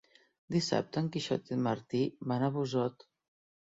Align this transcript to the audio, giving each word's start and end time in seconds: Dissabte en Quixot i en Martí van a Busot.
Dissabte 0.55 1.03
en 1.03 1.13
Quixot 1.17 1.53
i 1.53 1.57
en 1.59 1.63
Martí 1.69 2.03
van 2.35 2.51
a 2.51 2.55
Busot. 2.61 3.11